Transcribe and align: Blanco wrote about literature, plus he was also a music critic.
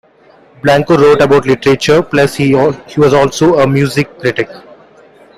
Blanco 0.63 0.97
wrote 0.97 1.21
about 1.21 1.45
literature, 1.45 2.01
plus 2.01 2.33
he 2.33 2.55
was 2.55 3.13
also 3.13 3.59
a 3.59 3.67
music 3.67 4.17
critic. 4.17 4.49